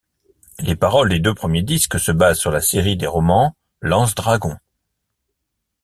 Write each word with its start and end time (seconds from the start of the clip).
Les 0.57 0.75
paroles 0.75 1.09
des 1.09 1.19
deux 1.19 1.35
premiers 1.35 1.61
disques 1.61 1.99
se 1.99 2.11
basent 2.11 2.39
sur 2.39 2.49
la 2.49 2.59
série 2.61 2.97
des 2.97 3.05
romans 3.05 3.55
Lancedragon. 3.81 4.57